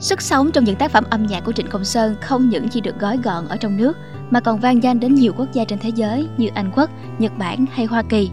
Sức 0.00 0.22
sống 0.22 0.50
trong 0.52 0.64
những 0.64 0.76
tác 0.76 0.90
phẩm 0.90 1.04
âm 1.10 1.26
nhạc 1.26 1.40
của 1.44 1.52
Trịnh 1.52 1.66
Công 1.66 1.84
Sơn 1.84 2.16
không 2.20 2.48
những 2.48 2.68
chỉ 2.68 2.80
được 2.80 3.00
gói 3.00 3.18
gọn 3.24 3.48
ở 3.48 3.56
trong 3.56 3.76
nước 3.76 3.96
mà 4.30 4.40
còn 4.40 4.60
vang 4.60 4.82
danh 4.82 5.00
đến 5.00 5.14
nhiều 5.14 5.32
quốc 5.36 5.52
gia 5.52 5.64
trên 5.64 5.78
thế 5.78 5.88
giới 5.88 6.28
như 6.36 6.48
Anh 6.54 6.70
Quốc, 6.76 6.90
Nhật 7.18 7.38
Bản 7.38 7.66
hay 7.72 7.86
Hoa 7.86 8.02
Kỳ. 8.08 8.30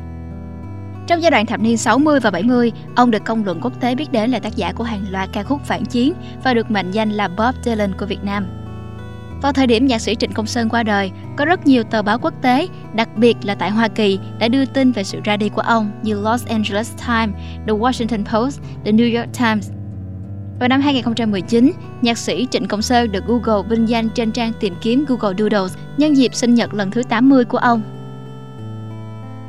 Trong 1.07 1.21
giai 1.21 1.31
đoạn 1.31 1.45
thập 1.45 1.59
niên 1.59 1.77
60 1.77 2.19
và 2.19 2.31
70, 2.31 2.71
ông 2.95 3.11
được 3.11 3.25
công 3.25 3.45
luận 3.45 3.59
quốc 3.61 3.73
tế 3.79 3.95
biết 3.95 4.11
đến 4.11 4.31
là 4.31 4.39
tác 4.39 4.55
giả 4.55 4.73
của 4.73 4.83
hàng 4.83 5.05
loạt 5.09 5.29
ca 5.33 5.43
khúc 5.43 5.61
phản 5.65 5.85
chiến 5.85 6.13
và 6.43 6.53
được 6.53 6.71
mệnh 6.71 6.91
danh 6.91 7.09
là 7.09 7.27
Bob 7.27 7.55
Dylan 7.63 7.93
của 7.97 8.05
Việt 8.05 8.23
Nam. 8.23 8.47
Vào 9.41 9.53
thời 9.53 9.67
điểm 9.67 9.87
nhạc 9.87 9.99
sĩ 9.99 10.15
Trịnh 10.15 10.33
Công 10.33 10.45
Sơn 10.45 10.69
qua 10.69 10.83
đời, 10.83 11.11
có 11.37 11.45
rất 11.45 11.67
nhiều 11.67 11.83
tờ 11.83 12.01
báo 12.01 12.19
quốc 12.19 12.33
tế, 12.41 12.67
đặc 12.93 13.09
biệt 13.15 13.37
là 13.43 13.55
tại 13.55 13.69
Hoa 13.69 13.87
Kỳ, 13.87 14.19
đã 14.39 14.47
đưa 14.47 14.65
tin 14.65 14.91
về 14.91 15.03
sự 15.03 15.19
ra 15.23 15.37
đi 15.37 15.49
của 15.49 15.61
ông 15.61 15.91
như 16.03 16.21
Los 16.21 16.45
Angeles 16.45 16.93
Times, 17.07 17.35
The 17.67 17.73
Washington 17.73 18.25
Post, 18.25 18.61
The 18.85 18.91
New 18.91 19.19
York 19.19 19.29
Times. 19.39 19.71
Vào 20.59 20.69
năm 20.69 20.81
2019, 20.81 21.71
nhạc 22.01 22.17
sĩ 22.17 22.47
Trịnh 22.51 22.67
Công 22.67 22.81
Sơn 22.81 23.11
được 23.11 23.23
Google 23.27 23.69
vinh 23.69 23.89
danh 23.89 24.09
trên 24.09 24.31
trang 24.31 24.51
tìm 24.59 24.73
kiếm 24.81 25.05
Google 25.07 25.35
Doodles 25.37 25.77
nhân 25.97 26.17
dịp 26.17 26.35
sinh 26.35 26.53
nhật 26.53 26.73
lần 26.73 26.91
thứ 26.91 27.03
80 27.03 27.45
của 27.45 27.57
ông. 27.57 27.81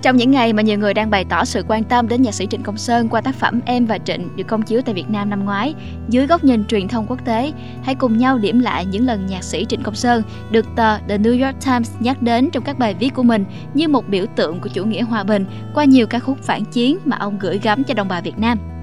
Trong 0.02 0.16
những 0.16 0.30
ngày 0.30 0.52
mà 0.52 0.62
nhiều 0.62 0.78
người 0.78 0.94
đang 0.94 1.10
bày 1.10 1.24
tỏ 1.24 1.44
sự 1.44 1.64
quan 1.68 1.84
tâm 1.84 2.08
đến 2.08 2.22
nhạc 2.22 2.34
sĩ 2.34 2.46
Trịnh 2.50 2.62
Công 2.62 2.76
Sơn 2.76 3.08
qua 3.08 3.20
tác 3.20 3.34
phẩm 3.34 3.60
Em 3.66 3.86
và 3.86 3.98
Trịnh 3.98 4.36
được 4.36 4.44
công 4.46 4.62
chiếu 4.62 4.80
tại 4.82 4.94
Việt 4.94 5.10
Nam 5.10 5.30
năm 5.30 5.44
ngoái, 5.44 5.74
dưới 6.08 6.26
góc 6.26 6.44
nhìn 6.44 6.64
truyền 6.64 6.88
thông 6.88 7.06
quốc 7.06 7.24
tế, 7.24 7.52
hãy 7.82 7.94
cùng 7.94 8.18
nhau 8.18 8.38
điểm 8.38 8.60
lại 8.60 8.84
những 8.84 9.06
lần 9.06 9.26
nhạc 9.26 9.44
sĩ 9.44 9.64
Trịnh 9.64 9.82
Công 9.82 9.94
Sơn 9.94 10.22
được 10.50 10.66
tờ 10.76 10.98
The 10.98 11.18
New 11.18 11.46
York 11.46 11.64
Times 11.64 11.90
nhắc 12.00 12.22
đến 12.22 12.50
trong 12.50 12.64
các 12.64 12.78
bài 12.78 12.94
viết 12.94 13.14
của 13.14 13.22
mình 13.22 13.44
như 13.74 13.88
một 13.88 14.08
biểu 14.08 14.26
tượng 14.36 14.60
của 14.60 14.68
chủ 14.68 14.84
nghĩa 14.84 15.02
hòa 15.02 15.24
bình 15.24 15.46
qua 15.74 15.84
nhiều 15.84 16.06
ca 16.06 16.18
khúc 16.18 16.38
phản 16.42 16.64
chiến 16.64 16.98
mà 17.04 17.16
ông 17.16 17.38
gửi 17.38 17.58
gắm 17.62 17.84
cho 17.84 17.94
đồng 17.94 18.08
bào 18.08 18.22
Việt 18.22 18.38
Nam. 18.38 18.75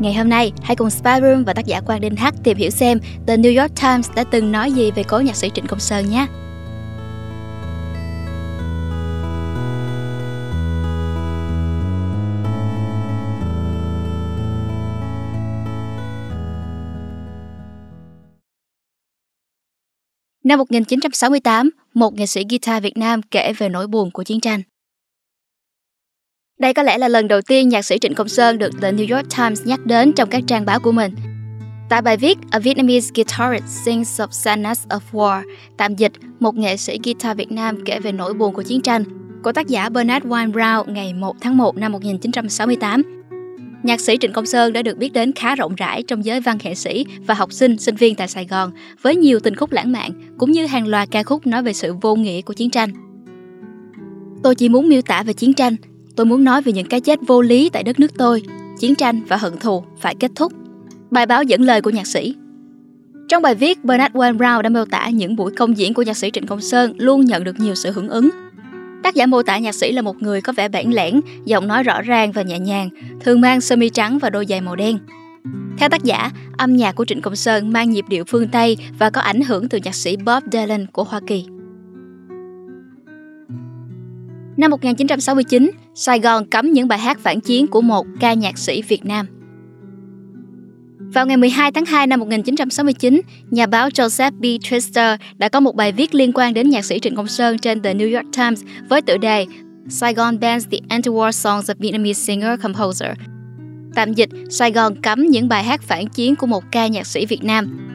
Ngày 0.00 0.14
hôm 0.14 0.28
nay, 0.28 0.52
hãy 0.62 0.76
cùng 0.76 0.90
Spyroom 0.90 1.44
và 1.44 1.52
tác 1.52 1.66
giả 1.66 1.80
Quang 1.80 2.00
Đinh 2.00 2.16
Hắc 2.16 2.34
tìm 2.44 2.56
hiểu 2.56 2.70
xem 2.70 2.98
The 3.26 3.36
New 3.36 3.60
York 3.62 3.72
Times 3.82 4.10
đã 4.14 4.24
từng 4.24 4.52
nói 4.52 4.72
gì 4.72 4.90
về 4.90 5.02
cố 5.02 5.20
nhạc 5.20 5.36
sĩ 5.36 5.50
Trịnh 5.54 5.66
Công 5.66 5.80
Sơn 5.80 6.10
nhé. 6.10 6.26
Năm 20.44 20.58
1968, 20.58 21.70
một 21.94 22.14
nghệ 22.14 22.26
sĩ 22.26 22.44
guitar 22.50 22.82
Việt 22.82 22.96
Nam 22.96 23.22
kể 23.22 23.52
về 23.52 23.68
nỗi 23.68 23.86
buồn 23.86 24.10
của 24.10 24.24
chiến 24.24 24.40
tranh. 24.40 24.62
Đây 26.60 26.74
có 26.74 26.82
lẽ 26.82 26.98
là 26.98 27.08
lần 27.08 27.28
đầu 27.28 27.40
tiên 27.42 27.68
nhạc 27.68 27.82
sĩ 27.82 27.98
Trịnh 27.98 28.14
Công 28.14 28.28
Sơn 28.28 28.58
được 28.58 28.70
The 28.82 28.92
New 28.92 29.16
York 29.16 29.28
Times 29.38 29.62
nhắc 29.64 29.86
đến 29.86 30.12
trong 30.12 30.28
các 30.28 30.42
trang 30.46 30.64
báo 30.64 30.80
của 30.80 30.92
mình. 30.92 31.14
Tại 31.88 32.02
bài 32.02 32.16
viết 32.16 32.38
A 32.50 32.58
Vietnamese 32.58 33.10
Guitarist 33.14 33.64
Sings 33.84 34.20
of 34.20 34.26
Sadness 34.30 34.86
of 34.86 35.00
War, 35.12 35.42
tạm 35.76 35.94
dịch 35.94 36.12
một 36.40 36.54
nghệ 36.54 36.76
sĩ 36.76 36.98
guitar 37.04 37.36
Việt 37.36 37.52
Nam 37.52 37.84
kể 37.84 38.00
về 38.00 38.12
nỗi 38.12 38.34
buồn 38.34 38.54
của 38.54 38.62
chiến 38.62 38.80
tranh, 38.80 39.04
của 39.44 39.52
tác 39.52 39.66
giả 39.66 39.88
Bernard 39.88 40.26
Wine 40.26 40.52
Brown 40.52 40.92
ngày 40.92 41.14
1 41.14 41.36
tháng 41.40 41.56
1 41.56 41.76
năm 41.76 41.92
1968. 41.92 43.02
Nhạc 43.82 44.00
sĩ 44.00 44.16
Trịnh 44.20 44.32
Công 44.32 44.46
Sơn 44.46 44.72
đã 44.72 44.82
được 44.82 44.98
biết 44.98 45.12
đến 45.12 45.32
khá 45.32 45.54
rộng 45.54 45.74
rãi 45.74 46.02
trong 46.02 46.24
giới 46.24 46.40
văn 46.40 46.58
nghệ 46.64 46.74
sĩ 46.74 47.06
và 47.26 47.34
học 47.34 47.52
sinh, 47.52 47.78
sinh 47.78 47.96
viên 47.96 48.14
tại 48.14 48.28
Sài 48.28 48.46
Gòn 48.46 48.70
với 49.02 49.16
nhiều 49.16 49.40
tình 49.40 49.56
khúc 49.56 49.72
lãng 49.72 49.92
mạn 49.92 50.10
cũng 50.38 50.52
như 50.52 50.66
hàng 50.66 50.86
loạt 50.86 51.08
ca 51.10 51.22
khúc 51.22 51.46
nói 51.46 51.62
về 51.62 51.72
sự 51.72 51.94
vô 52.00 52.14
nghĩa 52.14 52.40
của 52.40 52.54
chiến 52.54 52.70
tranh. 52.70 52.90
Tôi 54.42 54.54
chỉ 54.54 54.68
muốn 54.68 54.88
miêu 54.88 55.02
tả 55.02 55.22
về 55.22 55.32
chiến 55.32 55.54
tranh, 55.54 55.76
tôi 56.16 56.26
muốn 56.26 56.44
nói 56.44 56.62
về 56.62 56.72
những 56.72 56.86
cái 56.86 57.00
chết 57.00 57.18
vô 57.26 57.42
lý 57.42 57.68
tại 57.68 57.82
đất 57.82 58.00
nước 58.00 58.18
tôi, 58.18 58.42
chiến 58.78 58.94
tranh 58.94 59.20
và 59.28 59.36
hận 59.36 59.58
thù 59.58 59.84
phải 60.00 60.14
kết 60.14 60.30
thúc. 60.34 60.52
Bài 61.10 61.26
báo 61.26 61.42
dẫn 61.42 61.62
lời 61.62 61.82
của 61.82 61.90
nhạc 61.90 62.06
sĩ 62.06 62.34
trong 63.28 63.42
bài 63.42 63.54
viết, 63.54 63.84
Bernard 63.84 64.14
Wayne 64.14 64.36
Brown 64.36 64.62
đã 64.62 64.68
miêu 64.68 64.84
tả 64.84 65.08
những 65.08 65.36
buổi 65.36 65.52
công 65.52 65.78
diễn 65.78 65.94
của 65.94 66.02
nhạc 66.02 66.16
sĩ 66.16 66.30
Trịnh 66.30 66.46
Công 66.46 66.60
Sơn 66.60 66.94
luôn 66.96 67.24
nhận 67.24 67.44
được 67.44 67.60
nhiều 67.60 67.74
sự 67.74 67.90
hưởng 67.90 68.08
ứng 68.08 68.30
Tác 69.04 69.14
giả 69.14 69.26
mô 69.26 69.42
tả 69.42 69.58
nhạc 69.58 69.74
sĩ 69.74 69.92
là 69.92 70.02
một 70.02 70.22
người 70.22 70.40
có 70.40 70.52
vẻ 70.52 70.68
bản 70.68 70.94
lẻn, 70.94 71.20
giọng 71.44 71.68
nói 71.68 71.82
rõ 71.82 72.02
ràng 72.02 72.32
và 72.32 72.42
nhẹ 72.42 72.58
nhàng, 72.58 72.88
thường 73.20 73.40
mang 73.40 73.60
sơ 73.60 73.76
mi 73.76 73.88
trắng 73.88 74.18
và 74.18 74.30
đôi 74.30 74.46
giày 74.48 74.60
màu 74.60 74.76
đen. 74.76 74.98
Theo 75.78 75.88
tác 75.88 76.04
giả, 76.04 76.30
âm 76.56 76.76
nhạc 76.76 76.94
của 76.94 77.04
Trịnh 77.04 77.20
Công 77.20 77.36
Sơn 77.36 77.72
mang 77.72 77.90
nhịp 77.90 78.04
điệu 78.08 78.24
phương 78.24 78.48
Tây 78.48 78.76
và 78.98 79.10
có 79.10 79.20
ảnh 79.20 79.40
hưởng 79.40 79.68
từ 79.68 79.78
nhạc 79.84 79.94
sĩ 79.94 80.16
Bob 80.16 80.42
Dylan 80.52 80.86
của 80.86 81.04
Hoa 81.04 81.20
Kỳ. 81.26 81.46
Năm 84.56 84.70
1969, 84.70 85.70
Sài 85.94 86.20
Gòn 86.20 86.46
cấm 86.46 86.72
những 86.72 86.88
bài 86.88 86.98
hát 86.98 87.18
phản 87.18 87.40
chiến 87.40 87.66
của 87.66 87.80
một 87.80 88.06
ca 88.20 88.32
nhạc 88.32 88.58
sĩ 88.58 88.82
Việt 88.82 89.04
Nam. 89.04 89.26
Vào 90.98 91.26
ngày 91.26 91.36
12 91.36 91.72
tháng 91.72 91.84
2 91.84 92.06
năm 92.06 92.20
1969, 92.20 93.20
nhà 93.50 93.66
báo 93.66 93.88
Joseph 93.88 94.32
B. 94.32 94.44
Trister 94.62 95.20
đã 95.36 95.48
có 95.48 95.60
một 95.60 95.76
bài 95.76 95.92
viết 95.92 96.14
liên 96.14 96.32
quan 96.34 96.54
đến 96.54 96.70
nhạc 96.70 96.84
sĩ 96.84 96.98
Trịnh 96.98 97.16
Công 97.16 97.28
Sơn 97.28 97.58
trên 97.58 97.82
The 97.82 97.94
New 97.94 98.16
York 98.16 98.26
Times 98.36 98.62
với 98.88 99.02
tựa 99.02 99.16
đề 99.16 99.46
Saigon 99.88 100.40
bans 100.40 100.66
the 100.70 100.78
anti-war 100.88 101.30
songs 101.30 101.70
of 101.70 101.74
Vietnamese 101.78 102.34
singer-composer. 102.34 103.14
Tạm 103.94 104.12
dịch, 104.12 104.28
Sài 104.50 104.72
Gòn 104.72 105.02
cấm 105.02 105.26
những 105.26 105.48
bài 105.48 105.64
hát 105.64 105.82
phản 105.82 106.06
chiến 106.08 106.36
của 106.36 106.46
một 106.46 106.64
ca 106.72 106.86
nhạc 106.86 107.06
sĩ 107.06 107.26
Việt 107.26 107.44
Nam. 107.44 107.93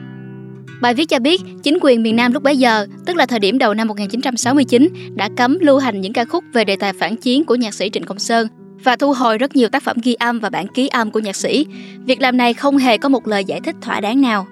Bài 0.80 0.94
viết 0.94 1.08
cho 1.08 1.18
biết, 1.18 1.40
chính 1.62 1.78
quyền 1.80 2.02
miền 2.02 2.16
Nam 2.16 2.32
lúc 2.32 2.42
bấy 2.42 2.56
giờ, 2.56 2.86
tức 3.06 3.16
là 3.16 3.26
thời 3.26 3.38
điểm 3.38 3.58
đầu 3.58 3.74
năm 3.74 3.88
1969, 3.88 4.88
đã 5.14 5.28
cấm 5.36 5.58
lưu 5.60 5.78
hành 5.78 6.00
những 6.00 6.12
ca 6.12 6.24
khúc 6.24 6.44
về 6.52 6.64
đề 6.64 6.76
tài 6.76 6.92
phản 6.92 7.16
chiến 7.16 7.44
của 7.44 7.54
nhạc 7.54 7.74
sĩ 7.74 7.90
Trịnh 7.92 8.04
Công 8.04 8.18
Sơn 8.18 8.48
và 8.84 8.96
thu 8.96 9.12
hồi 9.12 9.38
rất 9.38 9.56
nhiều 9.56 9.68
tác 9.68 9.82
phẩm 9.82 9.96
ghi 10.02 10.14
âm 10.14 10.40
và 10.40 10.50
bản 10.50 10.66
ký 10.68 10.88
âm 10.88 11.10
của 11.10 11.20
nhạc 11.20 11.36
sĩ. 11.36 11.66
Việc 12.06 12.20
làm 12.20 12.36
này 12.36 12.54
không 12.54 12.76
hề 12.76 12.98
có 12.98 13.08
một 13.08 13.26
lời 13.26 13.44
giải 13.44 13.60
thích 13.60 13.76
thỏa 13.80 14.00
đáng 14.00 14.20
nào. 14.20 14.46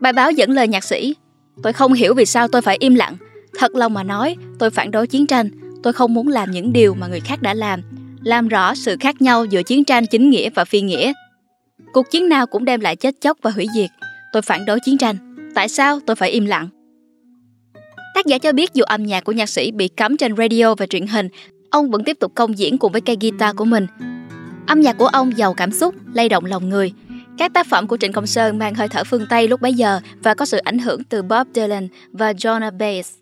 Bài 0.00 0.12
báo 0.12 0.30
dẫn 0.30 0.50
lời 0.50 0.68
nhạc 0.68 0.84
sĩ 0.84 1.14
Tôi 1.62 1.72
không 1.72 1.92
hiểu 1.92 2.14
vì 2.14 2.26
sao 2.26 2.48
tôi 2.48 2.62
phải 2.62 2.76
im 2.80 2.94
lặng. 2.94 3.16
Thật 3.58 3.74
lòng 3.74 3.94
mà 3.94 4.02
nói, 4.02 4.36
tôi 4.58 4.70
phản 4.70 4.90
đối 4.90 5.06
chiến 5.06 5.26
tranh. 5.26 5.50
Tôi 5.82 5.92
không 5.92 6.14
muốn 6.14 6.28
làm 6.28 6.50
những 6.50 6.72
điều 6.72 6.94
mà 6.94 7.06
người 7.06 7.20
khác 7.20 7.42
đã 7.42 7.54
làm. 7.54 7.80
Làm 8.22 8.48
rõ 8.48 8.74
sự 8.74 8.96
khác 9.00 9.22
nhau 9.22 9.44
giữa 9.44 9.62
chiến 9.62 9.84
tranh 9.84 10.06
chính 10.06 10.30
nghĩa 10.30 10.50
và 10.50 10.64
phi 10.64 10.80
nghĩa. 10.80 11.12
Cuộc 11.92 12.10
chiến 12.10 12.28
nào 12.28 12.46
cũng 12.46 12.64
đem 12.64 12.80
lại 12.80 12.96
chết 12.96 13.14
chóc 13.20 13.38
và 13.42 13.50
hủy 13.50 13.66
diệt. 13.74 13.90
Tôi 14.32 14.42
phản 14.42 14.64
đối 14.64 14.80
chiến 14.80 14.98
tranh. 14.98 15.16
Tại 15.54 15.68
sao 15.68 16.00
tôi 16.06 16.16
phải 16.16 16.30
im 16.30 16.46
lặng? 16.46 16.68
Tác 18.14 18.26
giả 18.26 18.38
cho 18.38 18.52
biết 18.52 18.74
dù 18.74 18.84
âm 18.84 19.02
nhạc 19.02 19.24
của 19.24 19.32
nhạc 19.32 19.48
sĩ 19.48 19.70
bị 19.70 19.88
cấm 19.88 20.16
trên 20.16 20.36
radio 20.36 20.74
và 20.74 20.86
truyền 20.86 21.06
hình 21.06 21.28
ông 21.70 21.90
vẫn 21.90 22.04
tiếp 22.04 22.16
tục 22.20 22.32
công 22.34 22.58
diễn 22.58 22.78
cùng 22.78 22.92
với 22.92 23.00
cây 23.00 23.16
guitar 23.20 23.56
của 23.56 23.64
mình. 23.64 23.86
Âm 24.66 24.80
nhạc 24.80 24.98
của 24.98 25.06
ông 25.06 25.38
giàu 25.38 25.54
cảm 25.54 25.72
xúc, 25.72 25.94
lay 26.12 26.28
động 26.28 26.44
lòng 26.44 26.68
người. 26.68 26.92
Các 27.38 27.52
tác 27.52 27.66
phẩm 27.66 27.86
của 27.86 27.96
Trịnh 27.96 28.12
Công 28.12 28.26
Sơn 28.26 28.58
mang 28.58 28.74
hơi 28.74 28.88
thở 28.88 29.04
phương 29.04 29.26
Tây 29.30 29.48
lúc 29.48 29.60
bấy 29.60 29.74
giờ 29.74 30.00
và 30.22 30.34
có 30.34 30.44
sự 30.44 30.58
ảnh 30.58 30.78
hưởng 30.78 31.04
từ 31.04 31.22
Bob 31.22 31.46
Dylan 31.54 31.88
và 32.12 32.32
John 32.32 32.78
Bass. 32.78 33.14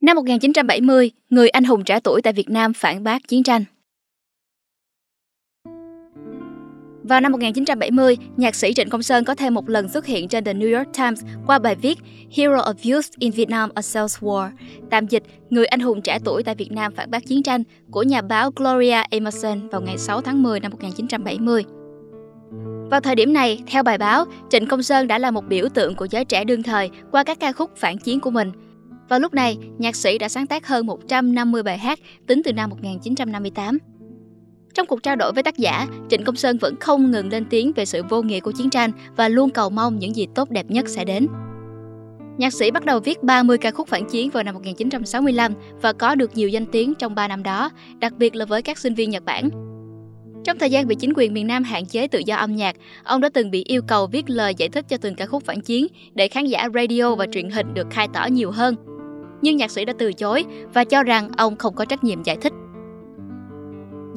Năm 0.00 0.16
1970, 0.16 1.10
người 1.30 1.48
anh 1.48 1.64
hùng 1.64 1.84
trẻ 1.84 2.00
tuổi 2.00 2.22
tại 2.22 2.32
Việt 2.32 2.50
Nam 2.50 2.72
phản 2.72 3.04
bác 3.04 3.28
chiến 3.28 3.42
tranh. 3.42 3.64
Vào 7.08 7.20
năm 7.20 7.32
1970, 7.32 8.16
nhạc 8.36 8.54
sĩ 8.54 8.74
Trịnh 8.74 8.88
Công 8.88 9.02
Sơn 9.02 9.24
có 9.24 9.34
thêm 9.34 9.54
một 9.54 9.68
lần 9.68 9.88
xuất 9.88 10.06
hiện 10.06 10.28
trên 10.28 10.44
The 10.44 10.54
New 10.54 10.78
York 10.78 10.88
Times 10.98 11.24
qua 11.46 11.58
bài 11.58 11.74
viết 11.74 11.98
Hero 12.36 12.56
of 12.56 12.92
Youth 12.92 13.06
in 13.18 13.32
Vietnam 13.32 13.70
A 13.74 13.82
Sales 13.82 14.18
War, 14.18 14.50
tạm 14.90 15.06
dịch 15.06 15.22
Người 15.50 15.66
anh 15.66 15.80
hùng 15.80 16.02
trẻ 16.02 16.18
tuổi 16.24 16.42
tại 16.42 16.54
Việt 16.54 16.72
Nam 16.72 16.92
phản 16.96 17.10
bác 17.10 17.26
chiến 17.26 17.42
tranh 17.42 17.62
của 17.90 18.02
nhà 18.02 18.22
báo 18.22 18.50
Gloria 18.56 19.02
Emerson 19.10 19.68
vào 19.68 19.80
ngày 19.80 19.98
6 19.98 20.20
tháng 20.20 20.42
10 20.42 20.60
năm 20.60 20.70
1970. 20.70 21.64
Vào 22.90 23.00
thời 23.00 23.14
điểm 23.14 23.32
này, 23.32 23.62
theo 23.66 23.82
bài 23.82 23.98
báo, 23.98 24.24
Trịnh 24.50 24.66
Công 24.66 24.82
Sơn 24.82 25.06
đã 25.06 25.18
là 25.18 25.30
một 25.30 25.44
biểu 25.48 25.68
tượng 25.68 25.94
của 25.94 26.06
giới 26.10 26.24
trẻ 26.24 26.44
đương 26.44 26.62
thời 26.62 26.90
qua 27.10 27.24
các 27.24 27.40
ca 27.40 27.52
khúc 27.52 27.70
phản 27.76 27.98
chiến 27.98 28.20
của 28.20 28.30
mình. 28.30 28.52
Vào 29.08 29.20
lúc 29.20 29.34
này, 29.34 29.58
nhạc 29.78 29.96
sĩ 29.96 30.18
đã 30.18 30.28
sáng 30.28 30.46
tác 30.46 30.66
hơn 30.66 30.86
150 30.86 31.62
bài 31.62 31.78
hát 31.78 31.98
tính 32.26 32.42
từ 32.44 32.52
năm 32.52 32.70
1958. 32.70 33.78
Trong 34.78 34.86
cuộc 34.86 35.02
trao 35.02 35.16
đổi 35.16 35.32
với 35.32 35.42
tác 35.42 35.56
giả, 35.56 35.86
Trịnh 36.10 36.24
Công 36.24 36.36
Sơn 36.36 36.58
vẫn 36.58 36.76
không 36.80 37.10
ngừng 37.10 37.32
lên 37.32 37.44
tiếng 37.50 37.72
về 37.72 37.84
sự 37.84 38.02
vô 38.08 38.22
nghĩa 38.22 38.40
của 38.40 38.52
chiến 38.52 38.70
tranh 38.70 38.90
và 39.16 39.28
luôn 39.28 39.50
cầu 39.50 39.70
mong 39.70 39.98
những 39.98 40.16
gì 40.16 40.26
tốt 40.34 40.50
đẹp 40.50 40.70
nhất 40.70 40.88
sẽ 40.88 41.04
đến. 41.04 41.26
Nhạc 42.36 42.52
sĩ 42.52 42.70
bắt 42.70 42.84
đầu 42.84 43.00
viết 43.00 43.22
30 43.22 43.58
ca 43.58 43.70
khúc 43.70 43.88
phản 43.88 44.04
chiến 44.10 44.30
vào 44.30 44.42
năm 44.42 44.54
1965 44.54 45.52
và 45.82 45.92
có 45.92 46.14
được 46.14 46.30
nhiều 46.34 46.48
danh 46.48 46.66
tiếng 46.66 46.94
trong 46.94 47.14
3 47.14 47.28
năm 47.28 47.42
đó, 47.42 47.70
đặc 47.98 48.12
biệt 48.18 48.34
là 48.34 48.44
với 48.44 48.62
các 48.62 48.78
sinh 48.78 48.94
viên 48.94 49.10
Nhật 49.10 49.24
Bản. 49.24 49.50
Trong 50.44 50.58
thời 50.58 50.70
gian 50.70 50.86
bị 50.86 50.94
chính 50.94 51.12
quyền 51.16 51.34
miền 51.34 51.46
Nam 51.46 51.64
hạn 51.64 51.86
chế 51.86 52.08
tự 52.08 52.18
do 52.26 52.36
âm 52.36 52.56
nhạc, 52.56 52.76
ông 53.04 53.20
đã 53.20 53.28
từng 53.28 53.50
bị 53.50 53.64
yêu 53.64 53.82
cầu 53.82 54.06
viết 54.06 54.30
lời 54.30 54.54
giải 54.54 54.68
thích 54.68 54.84
cho 54.88 54.96
từng 54.96 55.14
ca 55.14 55.26
khúc 55.26 55.44
phản 55.44 55.60
chiến 55.60 55.86
để 56.14 56.28
khán 56.28 56.44
giả 56.44 56.68
radio 56.74 57.14
và 57.14 57.26
truyền 57.32 57.50
hình 57.50 57.74
được 57.74 57.86
khai 57.90 58.08
tỏ 58.12 58.26
nhiều 58.26 58.50
hơn. 58.50 58.74
Nhưng 59.42 59.56
nhạc 59.56 59.70
sĩ 59.70 59.84
đã 59.84 59.92
từ 59.98 60.12
chối 60.12 60.44
và 60.74 60.84
cho 60.84 61.02
rằng 61.02 61.30
ông 61.36 61.56
không 61.56 61.74
có 61.74 61.84
trách 61.84 62.04
nhiệm 62.04 62.22
giải 62.22 62.36
thích. 62.40 62.52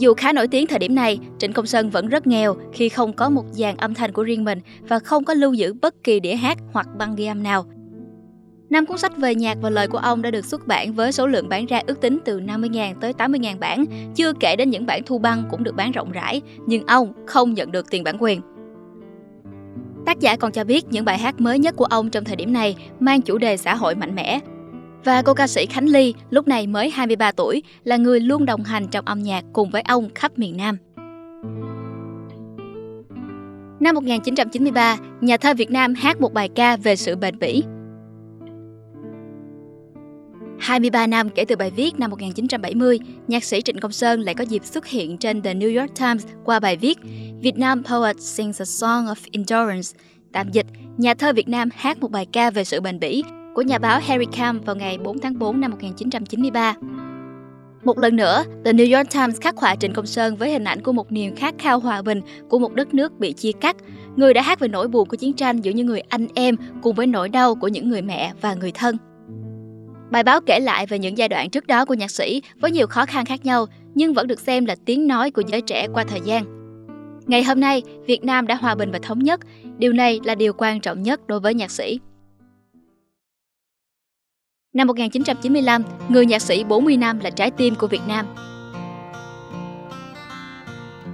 Dù 0.01 0.13
khá 0.13 0.33
nổi 0.33 0.47
tiếng 0.47 0.67
thời 0.67 0.79
điểm 0.79 0.95
này, 0.95 1.19
Trịnh 1.37 1.53
Công 1.53 1.65
Sơn 1.65 1.89
vẫn 1.89 2.07
rất 2.07 2.27
nghèo 2.27 2.55
khi 2.73 2.89
không 2.89 3.13
có 3.13 3.29
một 3.29 3.43
dàn 3.51 3.77
âm 3.77 3.93
thanh 3.93 4.11
của 4.11 4.23
riêng 4.23 4.43
mình 4.43 4.59
và 4.87 4.99
không 4.99 5.23
có 5.23 5.33
lưu 5.33 5.53
giữ 5.53 5.73
bất 5.73 6.03
kỳ 6.03 6.19
đĩa 6.19 6.35
hát 6.35 6.57
hoặc 6.73 6.87
băng 6.97 7.15
ghi 7.15 7.25
âm 7.25 7.43
nào. 7.43 7.65
Năm 8.69 8.85
cuốn 8.85 8.97
sách 8.97 9.17
về 9.17 9.35
nhạc 9.35 9.57
và 9.61 9.69
lời 9.69 9.87
của 9.87 9.97
ông 9.97 10.21
đã 10.21 10.31
được 10.31 10.45
xuất 10.45 10.67
bản 10.67 10.93
với 10.93 11.11
số 11.11 11.27
lượng 11.27 11.49
bán 11.49 11.65
ra 11.65 11.81
ước 11.87 12.01
tính 12.01 12.19
từ 12.25 12.39
50.000 12.39 12.93
tới 13.01 13.13
80.000 13.17 13.59
bản, 13.59 13.85
chưa 14.15 14.33
kể 14.39 14.55
đến 14.55 14.69
những 14.69 14.85
bản 14.85 15.03
thu 15.05 15.19
băng 15.19 15.43
cũng 15.51 15.63
được 15.63 15.75
bán 15.75 15.91
rộng 15.91 16.11
rãi, 16.11 16.41
nhưng 16.67 16.87
ông 16.87 17.13
không 17.27 17.53
nhận 17.53 17.71
được 17.71 17.89
tiền 17.89 18.03
bản 18.03 18.15
quyền. 18.19 18.41
Tác 20.05 20.19
giả 20.19 20.35
còn 20.35 20.51
cho 20.51 20.63
biết 20.63 20.85
những 20.89 21.05
bài 21.05 21.17
hát 21.17 21.41
mới 21.41 21.59
nhất 21.59 21.75
của 21.75 21.85
ông 21.85 22.09
trong 22.09 22.23
thời 22.23 22.35
điểm 22.35 22.53
này 22.53 22.75
mang 22.99 23.21
chủ 23.21 23.37
đề 23.37 23.57
xã 23.57 23.75
hội 23.75 23.95
mạnh 23.95 24.15
mẽ. 24.15 24.39
Và 25.03 25.21
cô 25.21 25.33
ca 25.33 25.47
sĩ 25.47 25.65
Khánh 25.65 25.89
Ly, 25.89 26.13
lúc 26.29 26.47
này 26.47 26.67
mới 26.67 26.89
23 26.89 27.31
tuổi, 27.31 27.63
là 27.83 27.97
người 27.97 28.19
luôn 28.19 28.45
đồng 28.45 28.63
hành 28.63 28.87
trong 28.87 29.05
âm 29.05 29.23
nhạc 29.23 29.43
cùng 29.53 29.69
với 29.69 29.81
ông 29.81 30.09
khắp 30.15 30.39
miền 30.39 30.57
Nam. 30.57 30.77
Năm 33.79 33.95
1993, 33.95 34.97
nhà 35.21 35.37
thơ 35.37 35.53
Việt 35.53 35.71
Nam 35.71 35.93
hát 35.93 36.21
một 36.21 36.33
bài 36.33 36.49
ca 36.55 36.77
về 36.77 36.95
sự 36.95 37.15
bền 37.15 37.39
bỉ. 37.39 37.63
23 40.59 41.07
năm 41.07 41.29
kể 41.29 41.45
từ 41.45 41.55
bài 41.55 41.71
viết 41.75 41.99
năm 41.99 42.11
1970, 42.11 42.99
nhạc 43.27 43.43
sĩ 43.43 43.61
Trịnh 43.61 43.79
Công 43.79 43.91
Sơn 43.91 44.21
lại 44.21 44.35
có 44.35 44.43
dịp 44.43 44.65
xuất 44.65 44.87
hiện 44.87 45.17
trên 45.17 45.41
The 45.41 45.53
New 45.53 45.79
York 45.81 45.95
Times 45.99 46.25
qua 46.45 46.59
bài 46.59 46.77
viết 46.77 46.97
Việt 47.41 47.57
Nam 47.57 47.83
Poet 47.83 48.21
Sings 48.21 48.61
a 48.61 48.65
Song 48.65 49.05
of 49.05 49.27
Endurance, 49.31 49.89
tạm 50.31 50.51
dịch, 50.51 50.65
nhà 50.97 51.13
thơ 51.13 51.33
Việt 51.33 51.49
Nam 51.49 51.69
hát 51.75 51.99
một 51.99 52.11
bài 52.11 52.27
ca 52.31 52.51
về 52.51 52.63
sự 52.63 52.81
bền 52.81 52.99
bỉ 52.99 53.23
của 53.55 53.61
nhà 53.61 53.77
báo 53.77 53.99
Harry 53.99 54.25
Camp 54.25 54.65
vào 54.65 54.75
ngày 54.75 54.97
4 54.97 55.19
tháng 55.19 55.39
4 55.39 55.59
năm 55.61 55.71
1993. 55.71 56.75
Một 57.83 57.99
lần 57.99 58.15
nữa, 58.15 58.43
The 58.65 58.73
New 58.73 58.97
York 58.97 59.09
Times 59.09 59.39
khắc 59.41 59.57
họa 59.57 59.75
Trịnh 59.75 59.93
Công 59.93 60.05
Sơn 60.05 60.35
với 60.35 60.51
hình 60.51 60.63
ảnh 60.63 60.81
của 60.81 60.91
một 60.91 61.11
niềm 61.11 61.35
khát 61.35 61.55
khao 61.59 61.79
hòa 61.79 62.01
bình 62.01 62.21
của 62.49 62.59
một 62.59 62.73
đất 62.73 62.93
nước 62.93 63.19
bị 63.19 63.33
chia 63.33 63.51
cắt, 63.51 63.75
người 64.15 64.33
đã 64.33 64.41
hát 64.41 64.59
về 64.59 64.67
nỗi 64.67 64.87
buồn 64.87 65.07
của 65.07 65.17
chiến 65.17 65.33
tranh 65.33 65.61
giữa 65.61 65.71
những 65.71 65.87
người 65.87 66.01
anh 66.09 66.27
em 66.35 66.55
cùng 66.81 66.95
với 66.95 67.07
nỗi 67.07 67.29
đau 67.29 67.55
của 67.55 67.67
những 67.67 67.89
người 67.89 68.01
mẹ 68.01 68.33
và 68.41 68.53
người 68.53 68.71
thân. 68.71 68.97
Bài 70.11 70.23
báo 70.23 70.41
kể 70.41 70.59
lại 70.59 70.85
về 70.85 70.99
những 70.99 71.17
giai 71.17 71.29
đoạn 71.29 71.49
trước 71.49 71.67
đó 71.67 71.85
của 71.85 71.93
nhạc 71.93 72.11
sĩ 72.11 72.41
với 72.61 72.71
nhiều 72.71 72.87
khó 72.87 73.05
khăn 73.05 73.25
khác 73.25 73.45
nhau, 73.45 73.65
nhưng 73.95 74.13
vẫn 74.13 74.27
được 74.27 74.39
xem 74.39 74.65
là 74.65 74.75
tiếng 74.85 75.07
nói 75.07 75.31
của 75.31 75.43
giới 75.47 75.61
trẻ 75.61 75.87
qua 75.93 76.03
thời 76.03 76.21
gian. 76.25 76.61
Ngày 77.27 77.43
hôm 77.43 77.59
nay, 77.59 77.83
Việt 78.07 78.23
Nam 78.23 78.47
đã 78.47 78.55
hòa 78.55 78.75
bình 78.75 78.91
và 78.91 78.99
thống 79.01 79.19
nhất. 79.19 79.39
Điều 79.77 79.93
này 79.93 80.19
là 80.23 80.35
điều 80.35 80.53
quan 80.53 80.79
trọng 80.79 81.03
nhất 81.03 81.27
đối 81.27 81.39
với 81.39 81.53
nhạc 81.53 81.71
sĩ. 81.71 81.99
Năm 84.73 84.87
1995, 84.87 85.83
người 86.09 86.25
nhạc 86.25 86.41
sĩ 86.41 86.63
40 86.63 86.97
năm 86.97 87.19
là 87.19 87.29
trái 87.29 87.51
tim 87.51 87.75
của 87.75 87.87
Việt 87.87 88.01
Nam. 88.07 88.25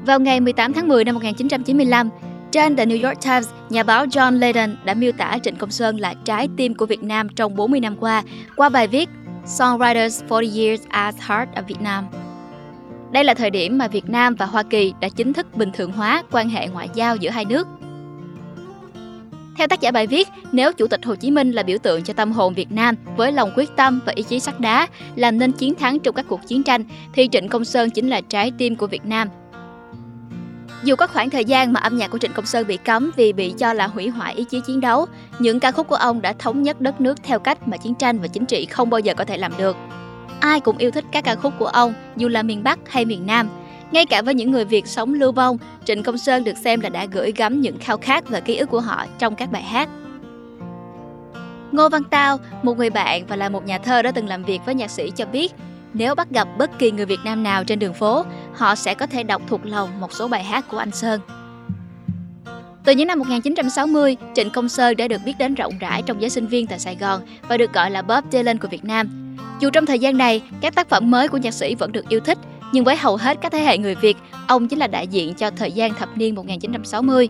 Vào 0.06 0.19
ngày 0.19 0.39
18 0.39 0.74
tháng 0.74 0.88
10 0.88 1.06
năm 1.06 1.15
1995, 1.15 2.09
trên 2.51 2.75
The 2.75 2.86
New 2.86 3.07
York 3.07 3.21
Times, 3.21 3.50
nhà 3.69 3.83
báo 3.83 4.06
John 4.06 4.39
Leyden 4.39 4.77
đã 4.86 4.94
miêu 4.94 5.12
tả 5.12 5.38
Trịnh 5.44 5.56
Công 5.56 5.71
Sơn 5.71 5.98
là 5.98 6.13
trái 6.25 6.48
tim 6.57 6.74
của 6.74 6.86
Việt 6.86 7.04
Nam 7.04 7.30
trong 7.30 7.56
40 7.56 7.80
năm 7.80 7.95
qua 8.00 8.24
qua 8.56 8.69
bài 8.69 8.88
viết 8.88 9.09
Songwriters 9.45 10.27
40 10.30 10.51
Years 10.56 10.83
as 10.89 11.15
Heart 11.19 11.50
of 11.56 11.63
Vietnam. 11.68 12.06
Đây 13.12 13.24
là 13.24 13.33
thời 13.33 13.50
điểm 13.50 13.77
mà 13.77 13.88
Việt 13.88 14.10
Nam 14.10 14.36
và 14.36 14.45
Hoa 14.45 14.63
Kỳ 14.63 14.94
đã 15.01 15.10
chính 15.10 15.33
thức 15.33 15.56
bình 15.56 15.71
thường 15.74 15.92
hóa 15.92 16.24
quan 16.31 16.50
hệ 16.50 16.68
ngoại 16.68 16.89
giao 16.94 17.15
giữa 17.15 17.30
hai 17.30 17.45
nước. 17.45 17.68
Theo 19.57 19.68
tác 19.68 19.81
giả 19.81 19.92
bài 19.92 20.07
viết, 20.07 20.27
nếu 20.51 20.74
Chủ 20.74 20.88
tịch 20.88 21.06
Hồ 21.06 21.15
Chí 21.15 21.31
Minh 21.31 21.51
là 21.51 21.63
biểu 21.63 21.77
tượng 21.77 22.04
cho 22.04 22.13
tâm 22.13 22.31
hồn 22.31 22.54
Việt 22.54 22.71
Nam 22.71 22.95
với 23.15 23.31
lòng 23.31 23.51
quyết 23.56 23.69
tâm 23.75 24.00
và 24.06 24.13
ý 24.15 24.24
chí 24.24 24.39
sắt 24.39 24.59
đá 24.59 24.88
làm 25.15 25.39
nên 25.39 25.51
chiến 25.51 25.75
thắng 25.75 26.00
trong 26.00 26.15
các 26.15 26.25
cuộc 26.30 26.48
chiến 26.48 26.63
tranh, 26.63 26.83
thì 27.13 27.30
Trịnh 27.31 27.50
Công 27.50 27.65
Sơn 27.65 27.89
chính 27.89 28.09
là 28.09 28.21
trái 28.21 28.51
tim 28.57 28.75
của 28.75 28.88
Việt 28.88 29.06
Nam 29.06 29.27
dù 30.83 30.95
có 30.95 31.07
khoảng 31.07 31.30
thời 31.30 31.45
gian 31.45 31.74
mà 31.74 31.80
âm 31.80 31.98
nhạc 31.98 32.07
của 32.07 32.18
Trịnh 32.18 32.33
Công 32.33 32.45
Sơn 32.45 32.68
bị 32.68 32.77
cấm 32.77 33.12
vì 33.15 33.33
bị 33.33 33.54
cho 33.57 33.74
là 33.74 33.88
hủy 33.88 34.07
hoại 34.07 34.33
ý 34.33 34.44
chí 34.44 34.62
chiến 34.62 34.81
đấu, 34.81 35.06
những 35.39 35.60
ca 35.60 35.71
khúc 35.71 35.88
của 35.88 35.95
ông 35.95 36.21
đã 36.21 36.33
thống 36.33 36.63
nhất 36.63 36.81
đất 36.81 37.01
nước 37.01 37.24
theo 37.24 37.39
cách 37.39 37.68
mà 37.68 37.77
chiến 37.77 37.95
tranh 37.95 38.19
và 38.19 38.27
chính 38.27 38.45
trị 38.45 38.65
không 38.65 38.89
bao 38.89 39.00
giờ 39.00 39.13
có 39.13 39.25
thể 39.25 39.38
làm 39.38 39.53
được. 39.57 39.77
Ai 40.39 40.60
cũng 40.60 40.77
yêu 40.77 40.92
thích 40.92 41.06
các 41.12 41.24
ca 41.24 41.36
khúc 41.36 41.53
của 41.60 41.68
ông, 41.68 41.94
dù 42.15 42.27
là 42.27 42.44
miền 42.44 42.63
Bắc 42.63 42.80
hay 42.89 43.06
miền 43.06 43.25
Nam. 43.25 43.50
Ngay 43.92 44.06
cả 44.06 44.22
với 44.22 44.34
những 44.34 44.51
người 44.51 44.66
Việt 44.66 44.88
sống 44.88 45.13
lưu 45.13 45.31
vong, 45.31 45.57
Trịnh 45.86 46.04
Công 46.04 46.18
Sơn 46.18 46.44
được 46.44 46.57
xem 46.57 46.80
là 46.80 46.89
đã 46.89 47.06
gửi 47.12 47.34
gắm 47.36 47.62
những 47.62 47.78
khao 47.80 47.98
khát 47.98 48.30
và 48.30 48.39
ký 48.39 48.57
ức 48.57 48.69
của 48.69 48.80
họ 48.80 49.06
trong 49.19 49.36
các 49.36 49.51
bài 49.51 49.63
hát. 49.63 49.89
Ngô 51.72 51.89
Văn 51.89 52.04
Tao, 52.04 52.38
một 52.63 52.78
người 52.78 52.89
bạn 52.89 53.25
và 53.28 53.36
là 53.36 53.50
một 53.50 53.66
nhà 53.66 53.78
thơ 53.78 54.01
đã 54.01 54.12
từng 54.12 54.28
làm 54.28 54.44
việc 54.44 54.60
với 54.66 54.75
nhạc 54.75 54.92
sĩ 54.92 55.12
cho 55.16 55.25
biết, 55.25 55.54
nếu 55.94 56.16
bắt 56.16 56.30
gặp 56.30 56.48
bất 56.57 56.80
kỳ 56.80 56.92
người 56.92 57.06
Việt 57.06 57.19
Nam 57.24 57.44
nào 57.44 57.63
trên 57.63 57.80
đường 57.80 57.94
phố, 57.94 58.25
họ 58.54 58.75
sẽ 58.75 58.94
có 58.94 59.07
thể 59.07 59.24
đọc 59.24 59.42
thuộc 59.48 59.66
lòng 59.66 60.00
một 60.00 60.13
số 60.13 60.28
bài 60.28 60.44
hát 60.44 60.66
của 60.68 60.78
anh 60.78 60.92
Sơn. 60.92 61.22
Từ 62.86 62.94
những 62.94 63.07
năm 63.07 63.19
1960, 63.19 64.18
Trịnh 64.36 64.50
Công 64.50 64.69
Sơn 64.69 64.98
đã 64.98 65.07
được 65.07 65.22
biết 65.25 65.34
đến 65.39 65.56
rộng 65.56 65.74
rãi 65.80 66.01
trong 66.01 66.22
giới 66.22 66.30
sinh 66.30 66.48
viên 66.48 66.68
tại 66.68 66.80
Sài 66.80 66.95
Gòn 66.95 67.22
và 67.48 67.57
được 67.57 67.74
gọi 67.74 67.92
là 67.92 68.01
Bob 68.01 68.31
Dylan 68.31 68.57
của 68.57 68.68
Việt 68.68 68.86
Nam. 68.86 69.36
Dù 69.60 69.69
trong 69.69 69.86
thời 69.86 70.00
gian 70.00 70.18
này, 70.18 70.42
các 70.62 70.75
tác 70.75 70.89
phẩm 70.89 71.12
mới 71.12 71.28
của 71.28 71.38
nhạc 71.38 71.54
sĩ 71.54 71.75
vẫn 71.75 71.92
được 71.92 72.10
yêu 72.10 72.19
thích, 72.19 72.38
nhưng 72.71 72.83
với 72.83 72.95
hầu 72.95 73.17
hết 73.17 73.37
các 73.41 73.51
thế 73.51 73.59
hệ 73.59 73.77
người 73.77 73.95
Việt, 73.95 74.17
ông 74.47 74.67
chính 74.67 74.79
là 74.79 74.87
đại 74.87 75.07
diện 75.07 75.33
cho 75.33 75.51
thời 75.51 75.71
gian 75.71 75.93
thập 75.93 76.17
niên 76.17 76.35
1960. 76.35 77.29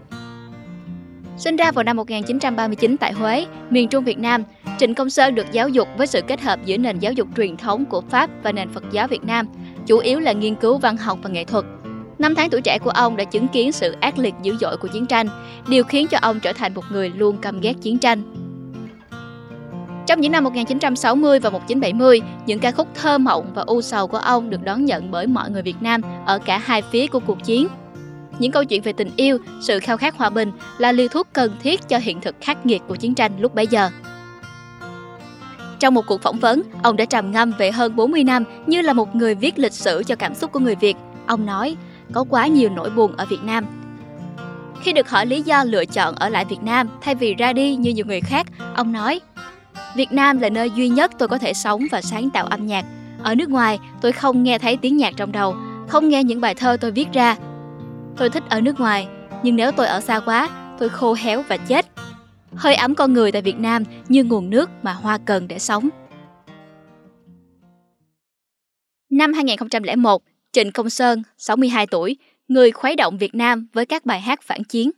Sinh 1.38 1.56
ra 1.56 1.72
vào 1.72 1.84
năm 1.84 1.98
1939 1.98 2.98
tại 2.98 3.14
Huế, 3.14 3.46
miền 3.70 3.90
Trung 3.90 4.04
Việt 4.04 4.20
Nam, 4.20 4.44
Trịnh 4.80 4.96
Công 4.96 5.10
Sơn 5.10 5.36
được 5.36 5.52
giáo 5.52 5.70
dục 5.70 5.88
với 5.98 6.08
sự 6.08 6.22
kết 6.28 6.42
hợp 6.42 6.60
giữa 6.66 6.78
nền 6.78 7.00
giáo 7.00 7.12
dục 7.12 7.28
truyền 7.38 7.58
thống 7.58 7.86
của 7.86 8.02
Pháp 8.02 8.30
và 8.44 8.52
nền 8.52 8.70
Phật 8.70 8.84
giáo 8.92 9.08
Việt 9.08 9.24
Nam, 9.24 9.48
chủ 9.88 9.98
yếu 9.98 10.20
là 10.20 10.32
nghiên 10.32 10.56
cứu 10.56 10.78
văn 10.78 10.98
học 10.98 11.20
và 11.22 11.30
nghệ 11.30 11.44
thuật. 11.44 11.66
Năm 12.20 12.36
tháng 12.36 12.50
tuổi 12.50 12.62
trẻ 12.62 12.80
của 12.80 12.90
ông 12.90 13.18
đã 13.18 13.24
chứng 13.24 13.48
kiến 13.48 13.72
sự 13.72 13.96
ác 14.00 14.18
liệt 14.18 14.34
dữ 14.42 14.56
dội 14.62 14.78
của 14.78 14.88
chiến 14.88 15.06
tranh, 15.06 15.28
điều 15.68 15.84
khiến 15.84 16.08
cho 16.08 16.18
ông 16.22 16.40
trở 16.40 16.54
thành 16.54 16.74
một 16.74 16.84
người 16.92 17.10
luôn 17.10 17.38
căm 17.38 17.60
ghét 17.60 17.74
chiến 17.82 17.98
tranh. 17.98 18.47
Trong 20.08 20.22
những 20.22 20.32
năm 20.32 20.44
1960 20.44 21.40
và 21.40 21.50
1970, 21.50 22.22
những 22.46 22.60
ca 22.60 22.72
khúc 22.72 22.88
thơ 22.96 23.18
mộng 23.18 23.52
và 23.54 23.64
u 23.68 23.82
sầu 23.82 24.08
của 24.08 24.18
ông 24.18 24.50
được 24.50 24.64
đón 24.64 24.86
nhận 24.86 25.12
bởi 25.12 25.28
mọi 25.28 25.50
người 25.52 25.62
Việt 25.62 25.82
Nam 25.82 26.02
ở 26.26 26.40
cả 26.40 26.58
hai 26.58 26.82
phía 26.82 27.08
của 27.08 27.20
cuộc 27.20 27.44
chiến. 27.44 27.68
Những 28.40 28.52
câu 28.52 28.66
chuyện 28.66 28.82
về 28.82 28.94
tình 28.94 29.10
yêu, 29.16 29.38
sự 29.62 29.80
khao 29.80 29.98
khát 29.98 30.16
hòa 30.18 30.30
bình 30.30 30.52
là 30.78 30.92
liều 30.92 31.08
thuốc 31.08 31.28
cần 31.34 31.56
thiết 31.64 31.88
cho 31.88 31.98
hiện 31.98 32.22
thực 32.22 32.36
khắc 32.42 32.66
nghiệt 32.66 32.82
của 32.88 32.96
chiến 32.96 33.16
tranh 33.16 33.32
lúc 33.40 33.56
bấy 33.56 33.68
giờ. 33.68 33.90
Trong 35.80 35.94
một 35.94 36.06
cuộc 36.08 36.22
phỏng 36.22 36.40
vấn, 36.40 36.62
ông 36.84 36.96
đã 36.96 37.06
trầm 37.06 37.32
ngâm 37.32 37.52
về 37.58 37.72
hơn 37.72 37.96
40 37.96 38.24
năm 38.24 38.44
như 38.66 38.82
là 38.82 38.94
một 38.94 39.16
người 39.16 39.36
viết 39.36 39.60
lịch 39.60 39.74
sử 39.74 40.04
cho 40.04 40.16
cảm 40.16 40.36
xúc 40.36 40.52
của 40.52 40.60
người 40.60 40.76
Việt. 40.76 40.98
Ông 41.26 41.46
nói, 41.46 41.78
có 42.14 42.26
quá 42.30 42.48
nhiều 42.48 42.70
nỗi 42.70 42.90
buồn 42.90 43.18
ở 43.18 43.26
Việt 43.26 43.44
Nam. 43.44 43.66
Khi 44.82 44.94
được 44.94 45.10
hỏi 45.10 45.26
lý 45.26 45.42
do 45.42 45.64
lựa 45.64 45.86
chọn 45.86 46.16
ở 46.16 46.30
lại 46.30 46.46
Việt 46.46 46.64
Nam 46.64 46.90
thay 47.02 47.16
vì 47.16 47.34
ra 47.34 47.54
đi 47.54 47.76
như 47.76 47.94
nhiều 47.94 48.06
người 48.06 48.22
khác, 48.22 48.48
ông 48.76 48.92
nói, 48.92 49.22
Việt 49.96 50.12
Nam 50.12 50.40
là 50.40 50.50
nơi 50.50 50.72
duy 50.72 50.90
nhất 50.90 51.12
tôi 51.18 51.28
có 51.28 51.38
thể 51.38 51.54
sống 51.54 51.82
và 51.92 52.02
sáng 52.02 52.30
tạo 52.30 52.46
âm 52.46 52.68
nhạc. 52.68 52.86
Ở 53.24 53.36
nước 53.36 53.50
ngoài, 53.50 53.80
tôi 54.02 54.12
không 54.12 54.44
nghe 54.44 54.60
thấy 54.60 54.78
tiếng 54.78 54.98
nhạc 54.98 55.14
trong 55.18 55.32
đầu, 55.32 55.56
không 55.88 56.10
nghe 56.10 56.24
những 56.24 56.42
bài 56.42 56.56
thơ 56.56 56.78
tôi 56.82 56.92
viết 56.92 57.08
ra. 57.14 57.36
Tôi 58.18 58.30
thích 58.30 58.44
ở 58.50 58.62
nước 58.62 58.80
ngoài, 58.80 59.08
nhưng 59.44 59.56
nếu 59.56 59.72
tôi 59.72 59.88
ở 59.88 60.02
xa 60.02 60.20
quá, 60.20 60.50
tôi 60.80 60.90
khô 60.90 61.14
héo 61.14 61.44
và 61.48 61.58
chết. 61.58 61.86
Hơi 62.56 62.76
ấm 62.76 62.96
con 62.96 63.14
người 63.14 63.32
tại 63.32 63.42
Việt 63.42 63.60
Nam 63.60 63.84
như 64.10 64.24
nguồn 64.24 64.50
nước 64.50 64.70
mà 64.84 64.94
hoa 64.94 65.18
cần 65.18 65.48
để 65.48 65.60
sống. 65.60 65.90
Năm 69.10 69.34
2001, 69.34 70.24
Trịnh 70.52 70.72
Công 70.72 70.90
Sơn, 70.90 71.24
62 71.38 71.88
tuổi, 71.88 72.18
người 72.48 72.72
khuấy 72.72 72.96
động 72.96 73.18
Việt 73.18 73.36
Nam 73.36 73.68
với 73.74 73.86
các 73.86 74.06
bài 74.06 74.22
hát 74.22 74.42
phản 74.42 74.64
chiến. 74.64 74.92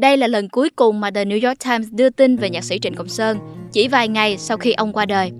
Đây 0.00 0.16
là 0.16 0.26
lần 0.26 0.48
cuối 0.48 0.70
cùng 0.76 1.00
mà 1.00 1.10
The 1.10 1.24
New 1.24 1.48
York 1.48 1.58
Times 1.64 1.88
đưa 1.90 2.10
tin 2.10 2.36
về 2.36 2.50
nhạc 2.50 2.64
sĩ 2.64 2.78
Trịnh 2.78 2.94
Công 2.94 3.08
Sơn, 3.08 3.38
chỉ 3.72 3.88
vài 3.88 4.08
ngày 4.08 4.38
sau 4.38 4.56
khi 4.56 4.72
ông 4.72 4.92
qua 4.92 5.06
đời. 5.06 5.32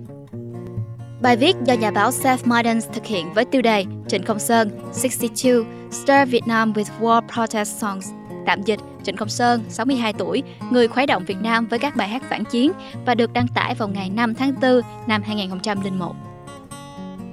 Bài 1.21 1.37
viết 1.37 1.55
do 1.65 1.73
nhà 1.73 1.91
báo 1.91 2.11
Seth 2.11 2.47
Mardens 2.47 2.87
thực 2.93 3.05
hiện 3.05 3.33
với 3.33 3.45
tiêu 3.45 3.61
đề 3.61 3.85
Trịnh 4.07 4.23
Công 4.23 4.39
Sơn 4.39 4.69
62 4.91 5.53
Stir 5.91 6.29
Vietnam 6.29 6.73
with 6.73 6.85
War 6.99 7.21
Protest 7.33 7.77
Songs 7.77 8.09
Tạm 8.45 8.61
dịch, 8.61 8.79
Trịnh 9.03 9.15
Công 9.15 9.29
Sơn, 9.29 9.63
62 9.69 10.13
tuổi, 10.13 10.43
người 10.71 10.87
khuấy 10.87 11.05
động 11.05 11.25
Việt 11.25 11.37
Nam 11.41 11.67
với 11.67 11.79
các 11.79 11.95
bài 11.95 12.07
hát 12.07 12.23
phản 12.29 12.43
chiến 12.45 12.71
và 13.05 13.15
được 13.15 13.33
đăng 13.33 13.47
tải 13.47 13.75
vào 13.75 13.87
ngày 13.87 14.09
5 14.09 14.33
tháng 14.33 14.53
4 14.61 14.81
năm 15.07 15.23
2001. 15.23 16.30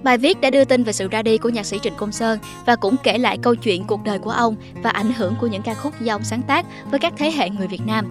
Bài 0.03 0.19
viết 0.19 0.41
đã 0.41 0.51
đưa 0.51 0.65
tin 0.65 0.85
về 0.85 0.93
sự 0.93 1.09
ra 1.09 1.23
đi 1.23 1.39
của 1.39 1.49
nhạc 1.49 1.67
sĩ 1.67 1.79
Trịnh 1.83 1.95
Công 1.97 2.13
Sơn 2.13 2.39
và 2.67 2.77
cũng 2.77 2.97
kể 3.03 3.19
lại 3.19 3.39
câu 3.43 3.55
chuyện 3.55 3.85
cuộc 3.85 4.05
đời 4.05 4.19
của 4.19 4.31
ông 4.31 4.57
và 4.83 4.91
ảnh 4.91 5.13
hưởng 5.13 5.35
của 5.41 5.47
những 5.47 5.63
ca 5.63 5.75
khúc 5.75 6.01
do 6.01 6.15
ông 6.15 6.25
sáng 6.25 6.43
tác 6.43 6.67
với 6.91 7.01
các 7.01 7.13
thế 7.17 7.31
hệ 7.31 7.51
người 7.51 7.67
Việt 7.67 7.87
Nam. 7.87 8.07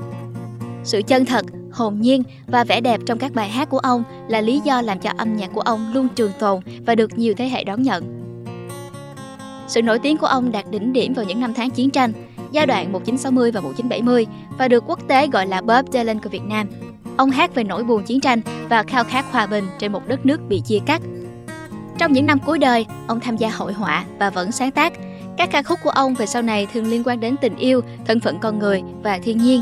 Sự 0.84 1.02
chân 1.08 1.26
thật, 1.26 1.46
hồn 1.72 2.02
nhiên 2.02 2.24
và 2.48 2.64
vẻ 2.64 2.82
đẹp 2.82 3.02
trong 3.06 3.20
các 3.20 3.34
bài 3.34 3.50
hát 3.50 3.70
của 3.70 3.80
ông 3.80 4.04
là 4.28 4.42
lý 4.42 4.60
do 4.60 4.82
làm 4.82 5.00
cho 5.00 5.10
âm 5.18 5.38
nhạc 5.38 5.50
của 5.54 5.62
ông 5.62 5.94
luôn 5.94 6.08
trường 6.16 6.32
tồn 6.40 6.62
và 6.86 6.96
được 6.96 7.18
nhiều 7.18 7.34
thế 7.38 7.50
hệ 7.50 7.64
đón 7.64 7.84
nhận. 7.84 8.24
Sự 9.68 9.82
nổi 9.82 10.00
tiếng 10.00 10.18
của 10.18 10.28
ông 10.28 10.52
đạt 10.52 10.66
đỉnh 10.72 10.94
điểm 10.94 11.14
vào 11.14 11.26
những 11.26 11.40
năm 11.40 11.54
tháng 11.54 11.70
chiến 11.70 11.90
tranh, 11.90 12.14
giai 12.52 12.66
đoạn 12.66 12.92
1960 12.92 13.52
và 13.52 13.62
1970 13.62 14.28
và 14.58 14.68
được 14.68 14.84
quốc 14.88 15.00
tế 15.08 15.28
gọi 15.28 15.48
là 15.48 15.62
Bob 15.62 15.94
Dylan 15.94 16.20
của 16.20 16.30
Việt 16.30 16.44
Nam. 16.44 16.68
Ông 17.18 17.32
hát 17.32 17.56
về 17.56 17.64
nỗi 17.64 17.84
buồn 17.84 18.04
chiến 18.04 18.20
tranh 18.20 18.42
và 18.70 18.84
khao 18.84 19.04
khát 19.04 19.26
hòa 19.32 19.46
bình 19.48 19.68
trên 19.80 19.92
một 19.92 20.08
đất 20.08 20.26
nước 20.26 20.40
bị 20.50 20.62
chia 20.66 20.80
cắt. 20.86 21.02
Trong 21.98 22.14
những 22.14 22.26
năm 22.26 22.40
cuối 22.46 22.60
đời, 22.60 22.86
ông 23.08 23.20
tham 23.20 23.38
gia 23.38 23.50
hội 23.50 23.74
họa 23.74 24.06
và 24.20 24.30
vẫn 24.30 24.52
sáng 24.52 24.72
tác. 24.72 24.94
Các 25.38 25.50
ca 25.52 25.64
khúc 25.64 25.80
của 25.84 25.90
ông 25.90 26.14
về 26.14 26.26
sau 26.26 26.42
này 26.42 26.68
thường 26.74 26.88
liên 26.88 27.04
quan 27.06 27.20
đến 27.20 27.36
tình 27.42 27.56
yêu, 27.56 27.82
thân 28.06 28.20
phận 28.20 28.40
con 28.40 28.60
người 28.60 28.84
và 29.04 29.20
thiên 29.24 29.38
nhiên. 29.38 29.62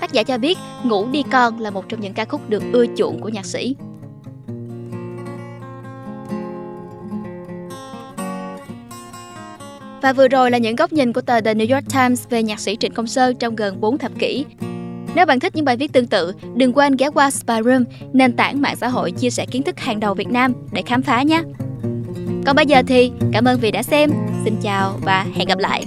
Tác 0.00 0.12
giả 0.12 0.22
cho 0.22 0.38
biết 0.38 0.58
Ngủ 0.84 1.06
đi 1.12 1.22
con 1.32 1.60
là 1.60 1.70
một 1.70 1.88
trong 1.88 2.00
những 2.00 2.14
ca 2.14 2.24
khúc 2.24 2.50
được 2.50 2.62
ưa 2.72 2.84
chuộng 2.96 3.20
của 3.20 3.28
nhạc 3.28 3.46
sĩ. 3.46 3.76
Và 10.02 10.12
vừa 10.12 10.28
rồi 10.28 10.50
là 10.50 10.58
những 10.58 10.76
góc 10.76 10.92
nhìn 10.92 11.12
của 11.12 11.20
tờ 11.20 11.40
The 11.40 11.54
New 11.54 11.74
York 11.74 11.84
Times 11.92 12.28
về 12.28 12.42
nhạc 12.42 12.60
sĩ 12.60 12.76
Trịnh 12.76 12.92
Công 12.92 13.06
Sơn 13.06 13.36
trong 13.36 13.56
gần 13.56 13.80
4 13.80 13.98
thập 13.98 14.12
kỷ. 14.18 14.44
Nếu 15.14 15.26
bạn 15.26 15.40
thích 15.40 15.56
những 15.56 15.64
bài 15.64 15.76
viết 15.76 15.92
tương 15.92 16.06
tự, 16.06 16.32
đừng 16.54 16.72
quên 16.72 16.96
ghé 16.96 17.10
qua 17.10 17.30
Spyroom, 17.30 17.84
nền 18.12 18.32
tảng 18.32 18.62
mạng 18.62 18.76
xã 18.76 18.88
hội 18.88 19.12
chia 19.12 19.30
sẻ 19.30 19.46
kiến 19.46 19.62
thức 19.62 19.80
hàng 19.80 20.00
đầu 20.00 20.14
Việt 20.14 20.28
Nam 20.28 20.52
để 20.72 20.82
khám 20.82 21.02
phá 21.02 21.22
nhé. 21.22 21.42
Còn 22.46 22.56
bây 22.56 22.66
giờ 22.66 22.82
thì 22.86 23.10
cảm 23.32 23.44
ơn 23.44 23.60
vì 23.60 23.70
đã 23.70 23.82
xem. 23.82 24.10
Xin 24.44 24.56
chào 24.62 24.98
và 25.02 25.26
hẹn 25.34 25.48
gặp 25.48 25.58
lại. 25.58 25.86